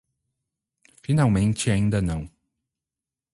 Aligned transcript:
Finalmente 1.03 1.69
ainda 1.69 2.01
não 2.01 2.27